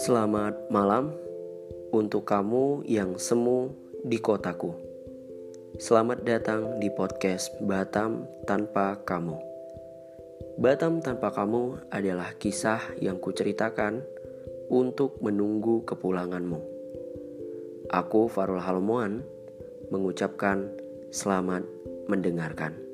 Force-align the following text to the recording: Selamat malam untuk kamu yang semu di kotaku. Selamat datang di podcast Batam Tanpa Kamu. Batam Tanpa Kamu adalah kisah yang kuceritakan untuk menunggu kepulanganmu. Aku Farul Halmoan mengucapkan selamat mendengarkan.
Selamat 0.00 0.56
malam 0.72 1.12
untuk 1.92 2.24
kamu 2.24 2.88
yang 2.88 3.20
semu 3.20 3.68
di 4.00 4.16
kotaku. 4.16 4.72
Selamat 5.76 6.24
datang 6.24 6.80
di 6.80 6.88
podcast 6.88 7.52
Batam 7.60 8.24
Tanpa 8.48 9.04
Kamu. 9.04 9.36
Batam 10.56 11.04
Tanpa 11.04 11.28
Kamu 11.28 11.92
adalah 11.92 12.32
kisah 12.40 12.80
yang 12.96 13.20
kuceritakan 13.20 14.00
untuk 14.72 15.20
menunggu 15.20 15.84
kepulanganmu. 15.84 16.60
Aku 17.92 18.32
Farul 18.32 18.64
Halmoan 18.64 19.20
mengucapkan 19.92 20.72
selamat 21.12 21.68
mendengarkan. 22.08 22.89